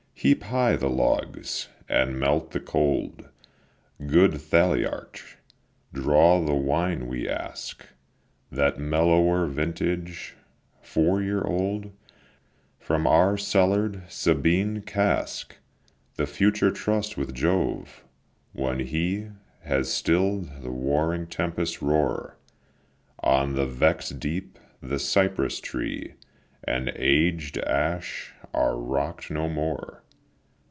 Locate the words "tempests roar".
21.25-22.37